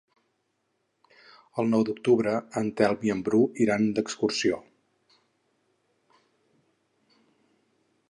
El 1.63 1.69
nou 1.73 1.83
d'octubre 1.89 2.33
en 2.63 2.71
Telm 2.81 3.05
i 3.09 3.13
en 3.17 3.21
Bru 3.29 3.43
iran 3.67 3.87
d'excursió. 3.99 4.61